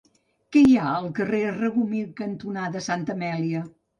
[0.53, 3.65] Què hi ha al carrer Regomir cantonada Santa Amèlia?